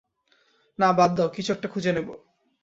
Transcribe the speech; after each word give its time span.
না, 0.79 0.87
বাদ 0.91 1.11
দাও, 1.15 1.29
কিছু 1.29 1.49
একটা 1.53 1.67
খুঁজে 1.67 1.91
নেবো। 1.91 2.13